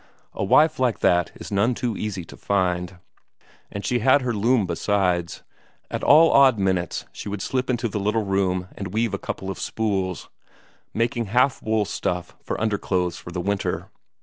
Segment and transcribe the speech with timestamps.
[0.33, 2.97] A wife like that is none so easy to find.
[3.71, 5.43] And she had her loom besides;
[5.91, 9.51] at all odd minutes she would slip into the little room and weave a couple
[9.51, 10.27] of spools,
[10.91, 13.91] making half wool stuff for underclothes for the winter.